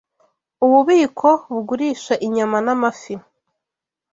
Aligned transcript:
Ububiko 0.65 1.29
bugurisha 1.53 2.13
inyama 2.25 2.57
n 2.65 2.67
amafi. 2.75 3.13